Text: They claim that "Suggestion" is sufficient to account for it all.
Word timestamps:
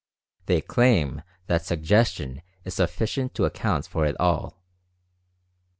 They 0.47 0.61
claim 0.61 1.21
that 1.45 1.63
"Suggestion" 1.63 2.41
is 2.65 2.73
sufficient 2.73 3.35
to 3.35 3.45
account 3.45 3.85
for 3.85 4.03
it 4.07 4.15
all. 4.19 4.63